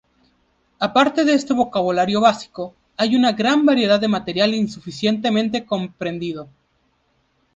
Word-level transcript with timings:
Aparte 0.79 1.25
de 1.25 1.35
este 1.35 1.53
vocabulario 1.53 2.21
básico, 2.21 2.73
hay 2.97 3.15
una 3.15 3.33
gran 3.33 3.67
variedad 3.67 3.99
de 3.99 4.07
material 4.07 4.55
insuficientemente 4.55 5.63
comprendido. 5.63 6.49